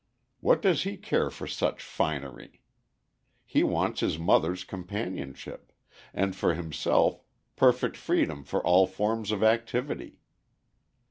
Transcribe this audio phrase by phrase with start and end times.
[0.39, 2.63] What does he care for such finery?
[3.45, 5.71] He wants his mother's companionship,
[6.11, 7.21] and for himself
[7.55, 10.17] perfect freedom for all forms of activity.